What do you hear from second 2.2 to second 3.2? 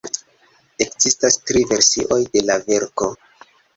de la verko.